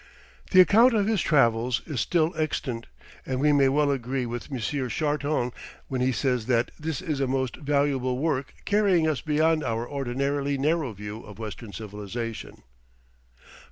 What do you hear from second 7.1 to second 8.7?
a most valuable work,